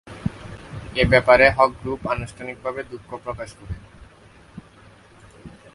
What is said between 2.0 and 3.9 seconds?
আনুষ্ঠানিকভাবে দুঃখ প্রকাশ করে।